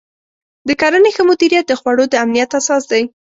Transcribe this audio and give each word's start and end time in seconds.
د 0.67 0.69
کرنې 0.81 1.11
ښه 1.15 1.23
مدیریت 1.29 1.65
د 1.67 1.73
خوړو 1.79 2.05
د 2.09 2.13
امنیت 2.23 2.49
اساس 2.59 2.83
دی. 2.91 3.03